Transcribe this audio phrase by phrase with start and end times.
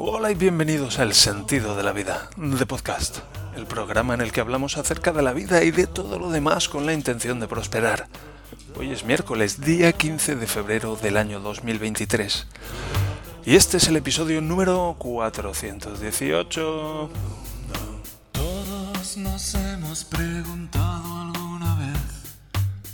[0.00, 3.18] Hola y bienvenidos al Sentido de la Vida, de Podcast,
[3.56, 6.68] el programa en el que hablamos acerca de la vida y de todo lo demás
[6.68, 8.06] con la intención de prosperar.
[8.78, 12.46] Hoy es miércoles, día 15 de febrero del año 2023.
[13.44, 17.10] Y este es el episodio número 418.
[18.30, 21.98] Todos nos hemos preguntado alguna vez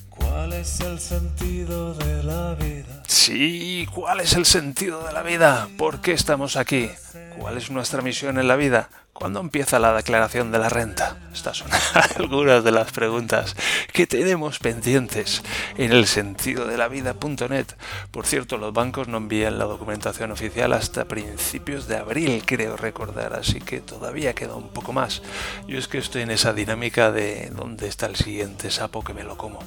[0.09, 3.04] cuál es el sentido de la vida.
[3.07, 5.69] Sí, ¿cuál es el sentido de la vida?
[5.77, 6.91] ¿Por qué estamos aquí?
[7.39, 8.89] ¿Cuál es nuestra misión en la vida?
[9.13, 11.17] ¿Cuándo empieza la declaración de la renta?
[11.33, 11.69] Estas son
[12.17, 13.55] algunas de las preguntas
[13.93, 15.43] que tenemos pendientes
[15.77, 17.67] en el sentido de la vida.net.
[18.11, 23.35] Por cierto, los bancos no envían la documentación oficial hasta principios de abril, creo recordar,
[23.35, 25.23] así que todavía queda un poco más.
[25.69, 29.23] Yo es que estoy en esa dinámica de dónde está el siguiente sapo que me
[29.23, 29.61] lo como.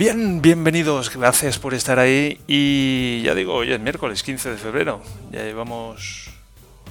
[0.00, 2.40] Bien, bienvenidos, gracias por estar ahí.
[2.46, 6.30] Y ya digo, hoy es miércoles 15 de febrero, ya llevamos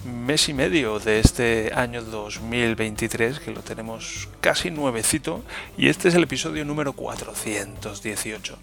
[0.05, 5.43] mes y medio de este año 2023 que lo tenemos casi nuevecito
[5.75, 8.59] y este es el episodio número 418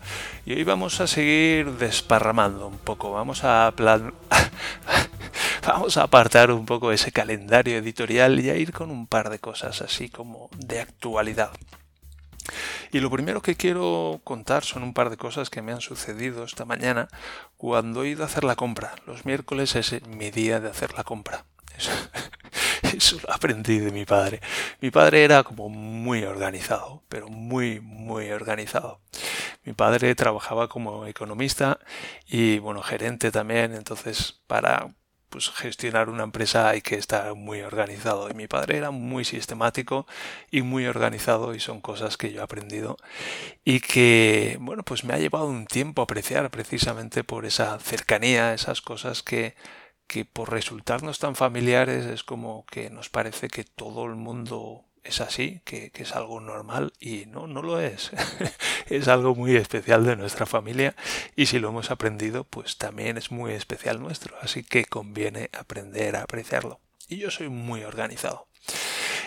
[0.46, 4.14] y hoy vamos a seguir desparramando un poco, vamos a plan...
[5.66, 9.40] vamos a apartar un poco ese calendario editorial y a ir con un par de
[9.40, 11.50] cosas así como de actualidad.
[12.92, 16.44] Y lo primero que quiero contar son un par de cosas que me han sucedido
[16.44, 17.08] esta mañana
[17.56, 18.94] cuando he ido a hacer la compra.
[19.06, 21.44] Los miércoles es mi día de hacer la compra.
[22.96, 24.40] Eso, lo aprendí de mi padre.
[24.80, 29.00] Mi padre era como muy organizado, pero muy, muy organizado.
[29.64, 31.78] Mi padre trabajaba como economista
[32.26, 34.94] y, bueno, gerente también, entonces para
[35.36, 38.30] pues gestionar una empresa hay que estar muy organizado.
[38.30, 40.06] Y mi padre era muy sistemático
[40.50, 42.96] y muy organizado y son cosas que yo he aprendido
[43.62, 48.80] y que, bueno, pues me ha llevado un tiempo apreciar precisamente por esa cercanía, esas
[48.80, 49.54] cosas que
[50.06, 55.20] que por resultarnos tan familiares es como que nos parece que todo el mundo es
[55.20, 58.10] así, que, es algo normal y no, no lo es.
[58.90, 60.94] es algo muy especial de nuestra familia
[61.34, 66.16] y si lo hemos aprendido, pues también es muy especial nuestro, así que conviene aprender
[66.16, 66.80] a apreciarlo.
[67.08, 68.48] Y yo soy muy organizado.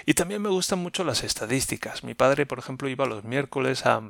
[0.06, 2.04] Y también me gustan mucho las estadísticas.
[2.04, 4.02] Mi padre, por ejemplo, iba los miércoles a,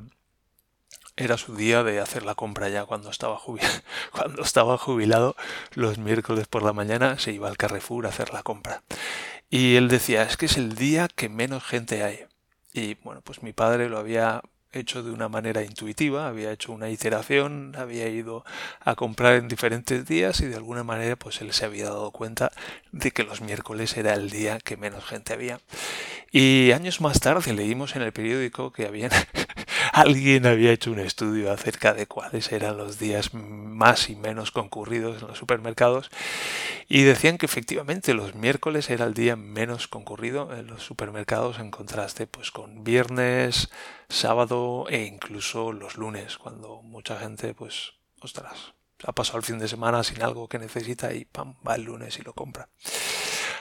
[1.20, 3.40] era su día de hacer la compra ya cuando estaba,
[4.12, 5.36] cuando estaba jubilado.
[5.74, 8.84] Los miércoles por la mañana se iba al Carrefour a hacer la compra.
[9.50, 12.20] Y él decía, es que es el día que menos gente hay.
[12.74, 16.90] Y bueno, pues mi padre lo había hecho de una manera intuitiva, había hecho una
[16.90, 18.46] iteración, había ido
[18.82, 22.52] a comprar en diferentes días y de alguna manera pues él se había dado cuenta
[22.92, 25.60] de que los miércoles era el día que menos gente había.
[26.31, 29.10] Y años más tarde leímos en el periódico que habían
[30.00, 35.22] alguien había hecho un estudio acerca de cuáles eran los días más y menos concurridos
[35.22, 36.10] en los supermercados
[36.88, 41.70] y decían que efectivamente los miércoles era el día menos concurrido en los supermercados en
[41.70, 43.70] contraste pues con viernes,
[44.08, 48.74] sábado e incluso los lunes cuando mucha gente pues ostras
[49.04, 52.20] ha pasado el fin de semana sin algo que necesita y pam va el lunes
[52.20, 52.70] y lo compra.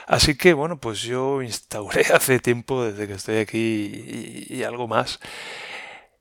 [0.07, 4.87] Así que bueno, pues yo instauré hace tiempo desde que estoy aquí y, y algo
[4.87, 5.19] más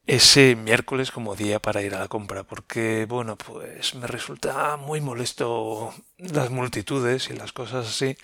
[0.09, 5.03] ese miércoles como día para ir a la compra, porque bueno, pues me resulta muy
[5.03, 8.17] molesto las multitudes y las cosas así,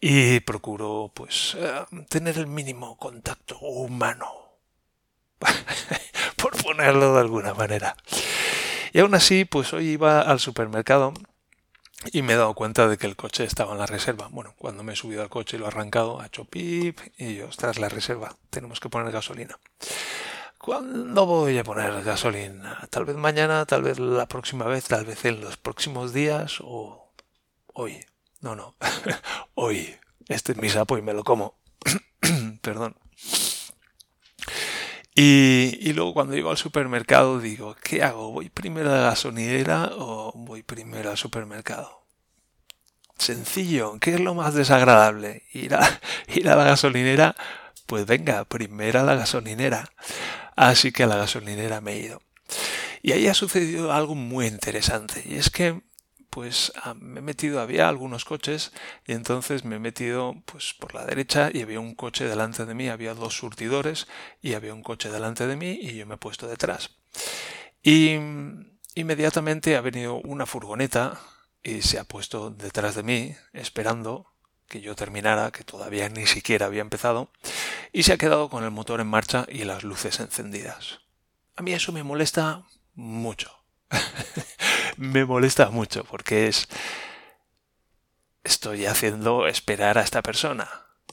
[0.00, 4.26] y procuro pues eh, tener el mínimo contacto humano,
[6.36, 7.94] por ponerlo de alguna manera.
[8.94, 11.12] Y aún así, pues hoy iba al supermercado
[12.10, 14.28] y me he dado cuenta de que el coche estaba en la reserva.
[14.30, 17.34] Bueno, cuando me he subido al coche y lo he arrancado, ha hecho pip y
[17.34, 19.58] yo, ostras, la reserva, tenemos que poner gasolina.
[20.58, 22.86] ¿Cuándo voy a poner gasolina?
[22.90, 27.12] Tal vez mañana, tal vez la próxima vez, tal vez en los próximos días o
[27.74, 28.04] hoy.
[28.40, 28.74] No, no.
[29.54, 29.96] hoy.
[30.26, 31.58] Este es mi sapo y me lo como.
[32.62, 32.96] Perdón.
[35.14, 38.30] Y, y, luego cuando iba al supermercado digo, ¿qué hago?
[38.30, 42.04] ¿Voy primero a la gasolinera o voy primero al supermercado?
[43.16, 45.42] Sencillo, ¿qué es lo más desagradable?
[45.52, 46.00] Ir a,
[46.34, 47.34] ir a la gasolinera,
[47.86, 49.90] pues venga, primero a la gasolinera.
[50.58, 52.20] Así que a la gasolinera me he ido.
[53.00, 55.22] Y ahí ha sucedido algo muy interesante.
[55.24, 55.82] Y es que
[56.30, 58.72] pues me he metido, había algunos coches
[59.06, 62.74] y entonces me he metido pues por la derecha y había un coche delante de
[62.74, 64.08] mí, había dos surtidores
[64.42, 66.90] y había un coche delante de mí y yo me he puesto detrás.
[67.80, 68.18] Y
[68.96, 71.20] inmediatamente ha venido una furgoneta
[71.62, 74.34] y se ha puesto detrás de mí esperando
[74.68, 77.30] que yo terminara, que todavía ni siquiera había empezado,
[77.92, 81.00] y se ha quedado con el motor en marcha y las luces encendidas.
[81.56, 83.50] A mí eso me molesta mucho.
[84.96, 86.68] me molesta mucho porque es
[88.44, 90.68] estoy haciendo esperar a esta persona.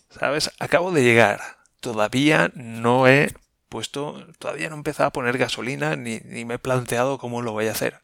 [0.09, 0.51] ¿Sabes?
[0.59, 1.41] Acabo de llegar.
[1.79, 3.33] Todavía no he
[3.75, 7.51] puesto, todavía no he empezado a poner gasolina ni, ni, me he planteado cómo lo
[7.51, 7.99] voy a hacer.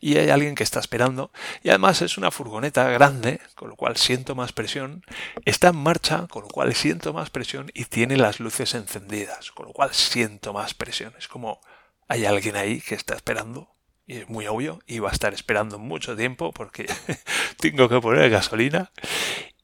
[0.00, 1.32] Y hay alguien que está esperando.
[1.64, 5.04] Y además es una furgoneta grande, con lo cual siento más presión.
[5.44, 7.72] Está en marcha, con lo cual siento más presión.
[7.74, 11.12] Y tiene las luces encendidas, con lo cual siento más presión.
[11.18, 11.60] Es como
[12.06, 13.74] hay alguien ahí que está esperando
[14.06, 16.86] y es muy obvio y va a estar esperando mucho tiempo porque
[17.58, 18.92] tengo que poner gasolina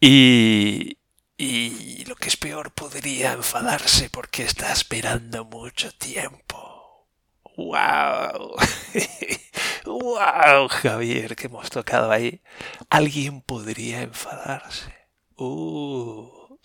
[0.01, 0.99] y,
[1.37, 7.09] y lo que es peor podría enfadarse porque está esperando mucho tiempo.
[7.57, 8.57] ¡Wow!
[9.85, 12.41] ¡Wow, Javier, que hemos tocado ahí!
[12.89, 14.93] Alguien podría enfadarse.
[15.37, 16.59] ¡Uh!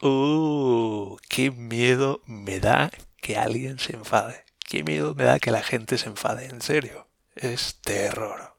[0.02, 1.16] ¡Uh!
[1.28, 2.90] ¡Qué miedo me da
[3.20, 4.44] que alguien se enfade!
[4.70, 7.08] qué miedo me da que la gente se enfade, en serio.
[7.34, 8.56] Es terror.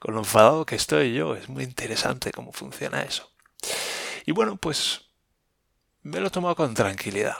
[0.00, 3.31] Con lo enfadado que estoy yo, es muy interesante cómo funciona eso.
[4.26, 5.10] Y bueno, pues
[6.02, 7.36] me lo he tomado con tranquilidad.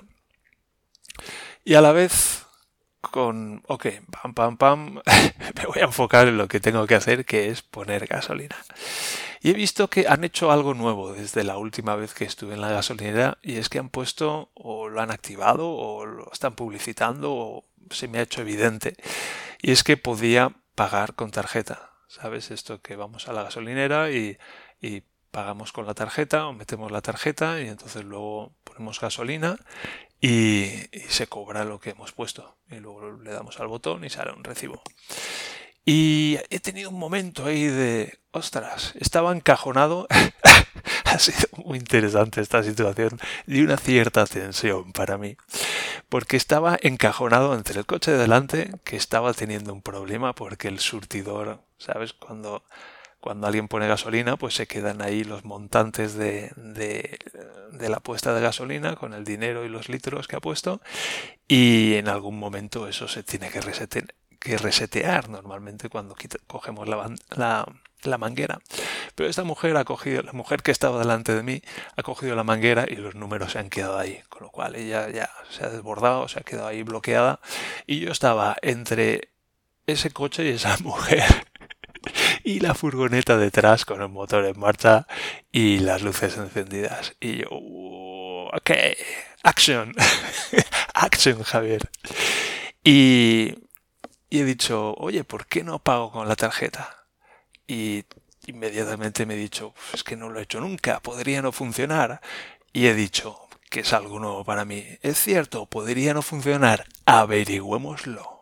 [1.64, 2.46] Y a la vez
[3.00, 4.94] con, ok, pam, pam, pam,
[5.56, 8.56] me voy a enfocar en lo que tengo que hacer, que es poner gasolina.
[9.40, 12.60] Y he visto que han hecho algo nuevo desde la última vez que estuve en
[12.60, 17.32] la gasolinera y es que han puesto o lo han activado o lo están publicitando
[17.32, 18.96] o se me ha hecho evidente.
[19.60, 21.90] Y es que podía pagar con tarjeta.
[22.06, 22.50] ¿Sabes?
[22.50, 24.38] Esto que vamos a la gasolinera y,
[24.80, 25.02] y
[25.32, 29.58] pagamos con la tarjeta o metemos la tarjeta y entonces luego ponemos gasolina
[30.20, 32.56] y, y, se cobra lo que hemos puesto.
[32.70, 34.80] Y luego le damos al botón y sale un recibo.
[35.84, 40.06] Y he tenido un momento ahí de, ostras, estaba encajonado.
[41.04, 45.36] ha sido muy interesante esta situación de una cierta tensión para mí.
[46.08, 50.78] Porque estaba encajonado entre el coche de delante, que estaba teniendo un problema porque el
[50.78, 52.12] surtidor, ¿sabes?
[52.12, 52.62] Cuando,
[53.22, 57.20] cuando alguien pone gasolina, pues se quedan ahí los montantes de, de,
[57.70, 60.80] de la puesta de gasolina con el dinero y los litros que ha puesto.
[61.46, 66.16] Y en algún momento eso se tiene que resetear que resetear normalmente cuando
[66.48, 67.64] cogemos la, la,
[68.02, 68.58] la, manguera.
[69.14, 71.62] Pero esta mujer ha cogido, la mujer que estaba delante de mí,
[71.96, 74.20] ha cogido la manguera y los números se han quedado ahí.
[74.28, 77.38] Con lo cual ella ya se ha desbordado, se ha quedado ahí bloqueada.
[77.86, 79.28] Y yo estaba entre
[79.86, 81.51] ese coche y esa mujer.
[82.44, 85.06] Y la furgoneta detrás con el motor en marcha
[85.50, 87.14] y las luces encendidas.
[87.20, 88.70] Y yo, ok,
[89.42, 89.94] action,
[90.94, 91.90] action Javier.
[92.84, 93.54] Y
[94.32, 97.04] y he dicho, oye, ¿por qué no pago con la tarjeta?
[97.66, 98.04] Y
[98.46, 102.22] inmediatamente me he dicho, pues es que no lo he hecho nunca, podría no funcionar.
[102.72, 104.86] Y he dicho, que es algo nuevo para mí.
[105.02, 106.86] Es cierto, podría no funcionar.
[107.04, 108.32] Averigüémoslo.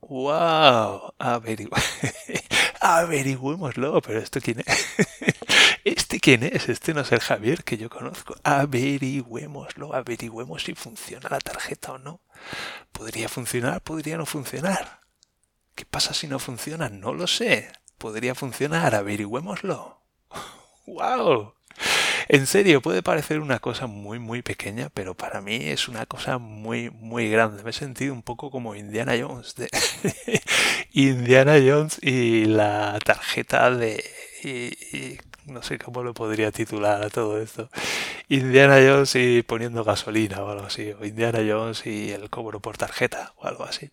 [0.00, 1.12] ¡Wow!
[1.18, 1.68] Averigü
[2.84, 4.02] Averigüémoslo.
[4.02, 4.86] Pero esto quién es?
[5.84, 6.68] ¿Este quién es?
[6.68, 8.34] Este no es el Javier que yo conozco.
[8.42, 9.94] Averigüémoslo.
[9.94, 12.20] Averigüemos si funciona la tarjeta o no.
[12.92, 15.00] Podría funcionar, podría no funcionar.
[15.74, 16.90] ¿Qué pasa si no funciona?
[16.90, 17.72] No lo sé.
[17.96, 20.02] Podría funcionar, averigüémoslo.
[20.86, 21.54] ¡Wow!
[22.28, 26.38] En serio, puede parecer una cosa muy, muy pequeña, pero para mí es una cosa
[26.38, 27.62] muy, muy grande.
[27.62, 29.54] Me he sentido un poco como Indiana Jones.
[29.56, 29.68] De
[30.92, 34.02] Indiana Jones y la tarjeta de...
[35.46, 37.68] No sé cómo lo podría titular a todo esto.
[38.28, 40.92] Indiana Jones y poniendo gasolina o algo así.
[40.92, 43.90] O Indiana Jones y el cobro por tarjeta o algo así.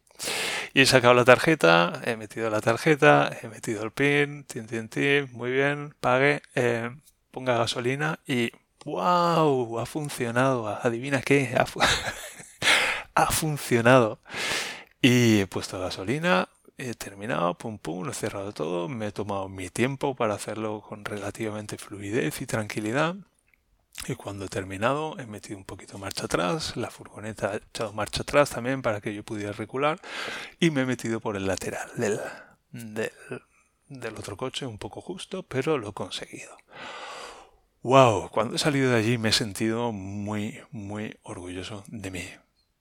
[0.73, 4.87] Y he sacado la tarjeta, he metido la tarjeta, he metido el pin, tin, tin,
[4.87, 6.91] tin, muy bien, pague, eh,
[7.31, 8.51] ponga gasolina y
[8.85, 9.79] ¡wow!
[9.79, 10.67] Ha funcionado.
[10.67, 11.55] Adivina qué,
[13.15, 14.19] ha, funcionado.
[15.01, 19.49] Y he puesto gasolina, he terminado, pum pum, lo he cerrado todo, me he tomado
[19.49, 23.15] mi tiempo para hacerlo con relativamente fluidez y tranquilidad.
[24.07, 28.23] Y cuando he terminado, he metido un poquito marcha atrás, la furgoneta ha echado marcha
[28.23, 29.99] atrás también para que yo pudiera recular
[30.59, 32.19] y me he metido por el lateral del,
[32.71, 33.11] del,
[33.89, 36.57] del otro coche, un poco justo, pero lo he conseguido.
[37.83, 38.29] ¡Wow!
[38.29, 42.23] Cuando he salido de allí me he sentido muy, muy orgulloso de mí.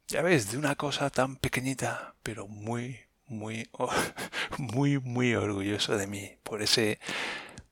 [0.08, 3.70] Ya ves, de una cosa tan pequeñita, pero muy, muy,
[4.58, 6.98] muy, muy orgulloso de mí por ese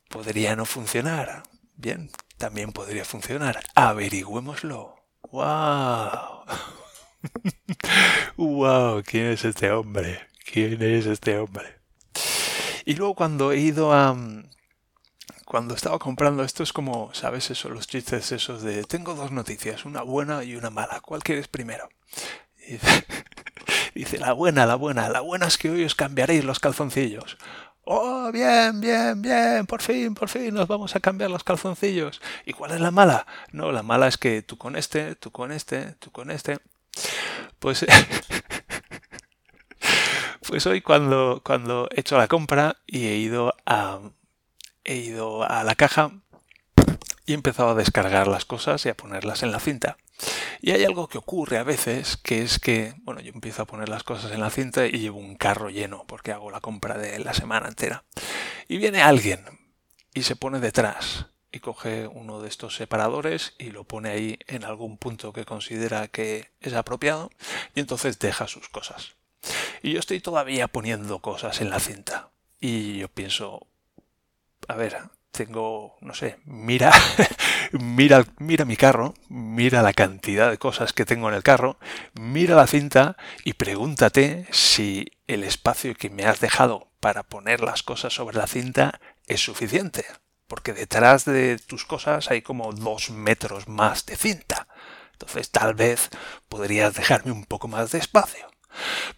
[0.08, 1.42] podría no funcionar.
[1.76, 3.61] Bien, también podría funcionar.
[3.75, 4.97] Averigüémoslo.
[5.30, 6.44] ¡Wow!
[8.37, 9.02] ¡Wow!
[9.06, 10.20] ¿Quién es este hombre?
[10.50, 11.78] ¿Quién es este hombre?
[12.87, 14.16] Y luego cuando he ido a...
[15.48, 17.70] Cuando estaba comprando esto es como, ¿sabes eso?
[17.70, 21.00] Los chistes esos de tengo dos noticias, una buena y una mala.
[21.00, 21.88] ¿Cuál quieres primero?
[23.94, 25.08] Dice, la buena, la buena.
[25.08, 27.38] La buena es que hoy os cambiaréis los calzoncillos.
[27.84, 32.20] Oh, bien, bien, bien, por fin, por fin, nos vamos a cambiar los calzoncillos.
[32.44, 33.26] ¿Y cuál es la mala?
[33.50, 36.58] No, la mala es que tú con este, tú con este, tú con este.
[37.58, 37.86] Pues,
[40.46, 43.98] pues hoy cuando, cuando he hecho la compra y he ido a,
[44.88, 46.12] he ido a la caja
[47.26, 49.99] y he empezado a descargar las cosas y a ponerlas en la cinta.
[50.62, 53.90] Y hay algo que ocurre a veces, que es que, bueno, yo empiezo a poner
[53.90, 57.18] las cosas en la cinta y llevo un carro lleno, porque hago la compra de
[57.18, 58.04] la semana entera.
[58.66, 59.45] Y viene alguien
[60.14, 64.64] y se pone detrás y coge uno de estos separadores y lo pone ahí en
[64.64, 67.30] algún punto que considera que es apropiado
[67.75, 69.16] y entonces deja sus cosas.
[69.83, 72.30] Y yo estoy todavía poniendo cosas en la cinta.
[72.59, 73.68] Y yo pienso,
[74.68, 74.96] a ver,
[75.30, 76.92] tengo, no sé, mira,
[77.72, 81.78] mira, mira mi carro, mira la cantidad de cosas que tengo en el carro,
[82.14, 87.82] mira la cinta y pregúntate si el espacio que me has dejado para poner las
[87.82, 90.04] cosas sobre la cinta es suficiente.
[90.46, 94.66] Porque detrás de tus cosas hay como dos metros más de cinta.
[95.12, 96.08] Entonces tal vez
[96.48, 98.48] podrías dejarme un poco más de espacio.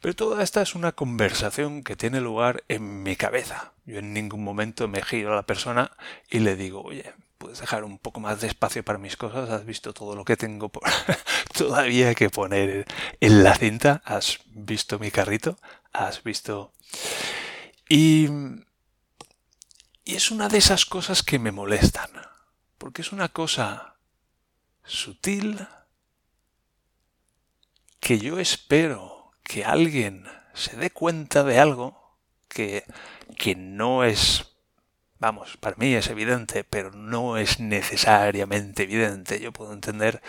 [0.01, 3.73] Pero toda esta es una conversación que tiene lugar en mi cabeza.
[3.85, 5.93] Yo en ningún momento me giro a la persona
[6.31, 9.65] y le digo, oye, puedes dejar un poco más de espacio para mis cosas, has
[9.65, 10.83] visto todo lo que tengo por...
[11.57, 12.87] todavía que poner
[13.21, 15.59] en la cinta, has visto mi carrito,
[15.93, 16.73] has visto...
[17.89, 18.29] Y...
[20.05, 22.11] Y es una de esas cosas que me molestan,
[22.79, 23.97] porque es una cosa
[24.85, 25.67] sutil
[28.01, 32.19] que yo espero que alguien se dé cuenta de algo
[32.49, 32.85] que,
[33.37, 34.51] que no es
[35.21, 39.39] vamos, para mí es evidente, pero no es necesariamente evidente.
[39.39, 40.21] Yo puedo entender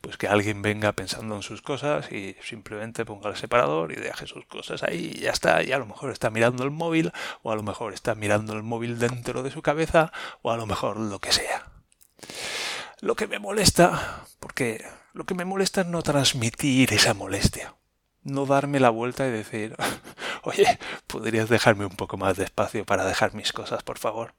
[0.00, 4.26] pues que alguien venga pensando en sus cosas y simplemente ponga el separador y deje
[4.26, 5.62] sus cosas ahí y ya está.
[5.62, 7.12] Y a lo mejor está mirando el móvil,
[7.42, 10.12] o a lo mejor está mirando el móvil dentro de su cabeza,
[10.42, 11.70] o a lo mejor lo que sea.
[13.00, 14.84] Lo que me molesta, porque
[15.14, 17.74] lo que me molesta es no transmitir esa molestia
[18.30, 19.76] no darme la vuelta y decir,
[20.42, 24.34] oye, ¿podrías dejarme un poco más de espacio para dejar mis cosas, por favor?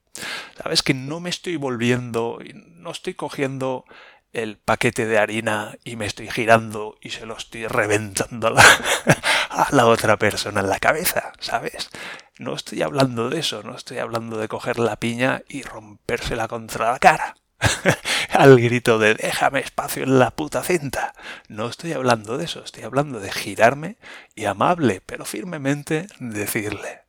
[0.62, 3.86] Sabes que no me estoy volviendo, no estoy cogiendo
[4.34, 8.64] el paquete de harina y me estoy girando y se lo estoy reventando a la,
[9.50, 11.90] a la otra persona en la cabeza, ¿sabes?
[12.38, 16.94] No estoy hablando de eso, no estoy hablando de coger la piña y rompérsela contra
[16.94, 17.36] la cara.
[18.32, 21.14] al grito de déjame espacio en la puta cinta.
[21.48, 23.98] No estoy hablando de eso, estoy hablando de girarme
[24.36, 27.02] y amable pero firmemente decirle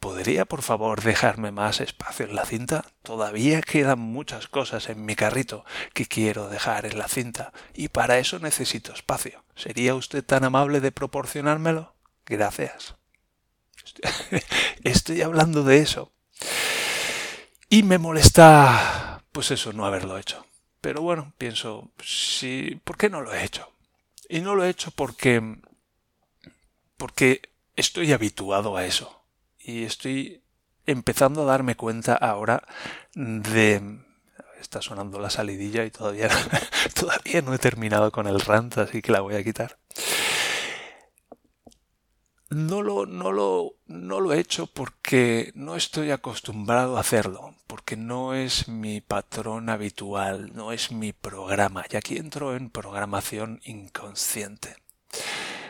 [0.00, 2.84] ¿Podría por favor dejarme más espacio en la cinta?
[3.02, 8.18] Todavía quedan muchas cosas en mi carrito que quiero dejar en la cinta y para
[8.18, 9.42] eso necesito espacio.
[9.56, 11.96] ¿Sería usted tan amable de proporcionármelo?
[12.24, 12.94] Gracias.
[14.84, 16.12] Estoy hablando de eso.
[17.68, 20.46] Y me molesta pues eso, no haberlo hecho.
[20.80, 23.70] Pero bueno, pienso, sí, ¿por qué no lo he hecho?
[24.30, 25.58] Y no lo he hecho porque
[26.96, 27.42] porque
[27.76, 29.20] estoy habituado a eso
[29.60, 30.40] y estoy
[30.86, 32.66] empezando a darme cuenta ahora
[33.14, 33.98] de
[34.58, 36.30] está sonando la salidilla y todavía
[36.98, 39.76] todavía no he terminado con el rant, así que la voy a quitar
[42.50, 47.96] no lo, no, lo, no lo he hecho porque no estoy acostumbrado a hacerlo, porque
[47.96, 54.76] no es mi patrón habitual, no es mi programa, y aquí entro en programación inconsciente.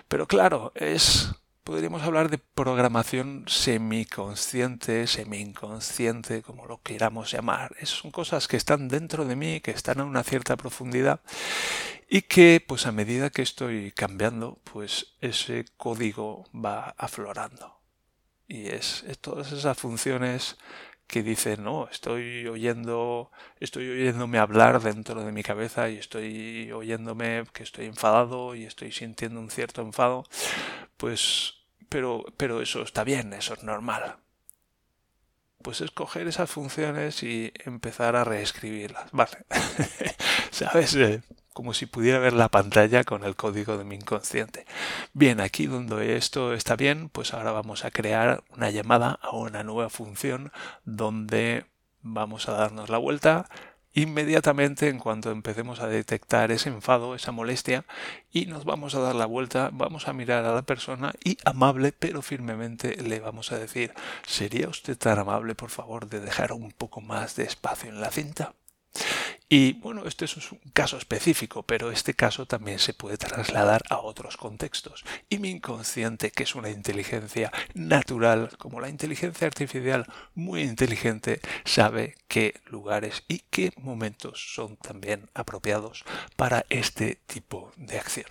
[0.09, 1.31] Pero claro, es
[1.67, 7.75] podríamos hablar de programación semiconsciente, semi-inconsciente, como lo queramos llamar.
[7.83, 11.21] son cosas que están dentro de mí, que están a una cierta profundidad
[12.09, 17.81] y que, pues a medida que estoy cambiando, pues ese código va aflorando.
[18.47, 20.57] Y es, es todas esas funciones
[21.07, 27.45] que dicen, no, estoy oyendo, estoy oyéndome hablar dentro de mi cabeza y estoy oyéndome
[27.53, 30.25] que estoy enfadado y estoy sintiendo un cierto enfado,
[30.97, 31.55] pues,
[31.89, 34.17] pero, pero eso está bien, eso es normal.
[35.63, 39.39] Pues escoger esas funciones y empezar a reescribirlas, ¿vale?
[40.51, 40.97] ¿Sabes?
[41.57, 44.67] Como si pudiera ver la pantalla con el código de mi inconsciente.
[45.15, 49.63] Bien, aquí donde esto está bien, pues ahora vamos a crear una llamada a una
[49.63, 50.53] nueva función
[50.85, 51.65] donde
[52.03, 53.49] vamos a darnos la vuelta
[53.95, 57.87] inmediatamente en cuanto empecemos a detectar ese enfado, esa molestia,
[58.31, 61.93] y nos vamos a dar la vuelta, vamos a mirar a la persona y amable
[61.93, 63.95] pero firmemente le vamos a decir,
[64.27, 68.11] ¿sería usted tan amable por favor de dejar un poco más de espacio en la
[68.11, 68.53] cinta?
[69.49, 73.99] Y bueno, este es un caso específico, pero este caso también se puede trasladar a
[73.99, 75.05] otros contextos.
[75.29, 82.17] Y mi inconsciente, que es una inteligencia natural, como la inteligencia artificial muy inteligente, sabe
[82.27, 88.27] qué lugares y qué momentos son también apropiados para este tipo de acción.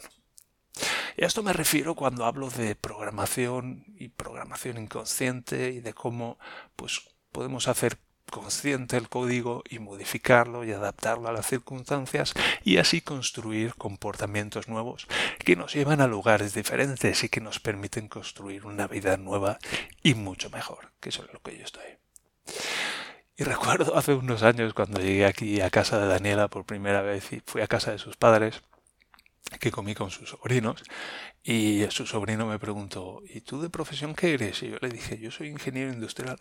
[1.16, 6.38] Y a esto me refiero cuando hablo de programación y programación inconsciente y de cómo
[6.76, 7.98] pues, podemos hacer
[8.36, 12.34] consciente el código y modificarlo y adaptarlo a las circunstancias
[12.66, 15.08] y así construir comportamientos nuevos
[15.40, 19.58] que nos llevan a lugares diferentes y que nos permiten construir una vida nueva
[20.04, 21.86] y mucho mejor, que eso es lo que yo estoy.
[23.38, 27.32] Y recuerdo hace unos años cuando llegué aquí a casa de Daniela por primera vez
[27.32, 28.64] y fui a casa de sus padres,
[29.62, 30.84] que comí con sus sobrinos
[31.42, 34.62] y su sobrino me preguntó, ¿y tú de profesión qué eres?
[34.64, 36.38] Y yo le dije, yo soy ingeniero industrial.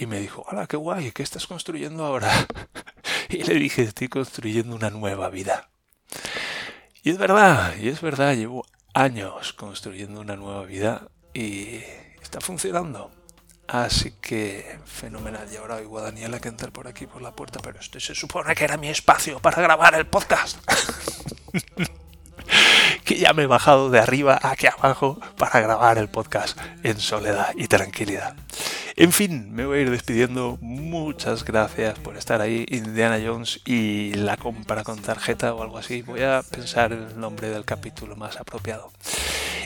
[0.00, 1.10] Y me dijo, hola, qué guay!
[1.10, 2.30] ¿Qué estás construyendo ahora?
[3.28, 5.70] y le dije, estoy construyendo una nueva vida.
[7.02, 8.64] Y es verdad, y es verdad, llevo
[8.94, 11.80] años construyendo una nueva vida y
[12.22, 13.10] está funcionando.
[13.66, 15.48] Así que fenomenal.
[15.52, 18.14] Y ahora oigo a Daniela que entra por aquí por la puerta, pero este se
[18.14, 20.58] supone que era mi espacio para grabar el podcast.
[23.08, 27.54] que ya me he bajado de arriba aquí abajo para grabar el podcast en soledad
[27.56, 28.36] y tranquilidad.
[28.96, 30.58] En fin, me voy a ir despidiendo.
[30.60, 36.02] Muchas gracias por estar ahí, Indiana Jones y la compra con tarjeta o algo así.
[36.02, 38.92] Voy a pensar el nombre del capítulo más apropiado.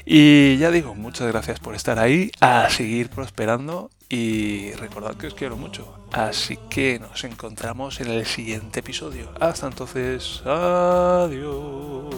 [0.05, 5.35] Y ya digo, muchas gracias por estar ahí, a seguir prosperando y recordad que os
[5.35, 5.99] quiero mucho.
[6.13, 9.33] Así que nos encontramos en el siguiente episodio.
[9.41, 12.15] Hasta entonces, adiós.